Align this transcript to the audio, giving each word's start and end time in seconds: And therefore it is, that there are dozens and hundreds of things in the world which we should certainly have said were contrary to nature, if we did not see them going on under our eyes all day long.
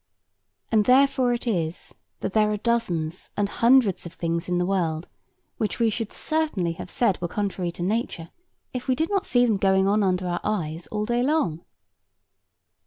And 0.71 0.85
therefore 0.85 1.31
it 1.31 1.45
is, 1.45 1.93
that 2.21 2.33
there 2.33 2.51
are 2.51 2.57
dozens 2.57 3.29
and 3.37 3.47
hundreds 3.47 4.03
of 4.07 4.13
things 4.13 4.49
in 4.49 4.57
the 4.57 4.65
world 4.65 5.07
which 5.57 5.77
we 5.79 5.91
should 5.91 6.11
certainly 6.11 6.71
have 6.71 6.89
said 6.89 7.21
were 7.21 7.27
contrary 7.27 7.71
to 7.73 7.83
nature, 7.83 8.31
if 8.73 8.87
we 8.87 8.95
did 8.95 9.11
not 9.11 9.27
see 9.27 9.45
them 9.45 9.57
going 9.57 9.87
on 9.87 10.01
under 10.01 10.27
our 10.27 10.41
eyes 10.43 10.87
all 10.87 11.05
day 11.05 11.21
long. 11.21 11.63